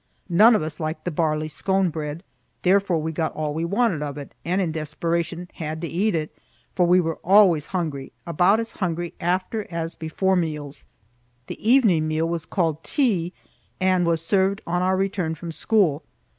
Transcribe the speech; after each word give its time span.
None 0.29 0.55
of 0.55 0.63
us 0.63 0.79
liked 0.79 1.05
the 1.05 1.11
barley 1.11 1.47
scone 1.47 1.91
bread, 1.91 2.23
therefore 2.63 2.97
we 2.99 3.11
got 3.11 3.35
all 3.35 3.53
we 3.53 3.63
wanted 3.63 4.01
of 4.01 4.17
it, 4.17 4.33
and 4.43 4.59
in 4.59 4.71
desperation 4.71 5.47
had 5.53 5.79
to 5.81 5.87
eat 5.87 6.15
it, 6.15 6.35
for 6.73 6.87
we 6.87 6.99
were 6.99 7.19
always 7.23 7.67
hungry, 7.67 8.11
about 8.25 8.59
as 8.59 8.71
hungry 8.71 9.13
after 9.21 9.67
as 9.69 9.95
before 9.95 10.35
meals. 10.35 10.85
The 11.45 11.69
evening 11.71 12.07
meal 12.07 12.27
was 12.27 12.47
called 12.47 12.83
"tea" 12.83 13.31
and 13.79 14.03
was 14.03 14.25
served 14.25 14.63
on 14.65 14.81
our 14.81 14.97
return 14.97 15.35
from 15.35 15.51
school. 15.51 16.01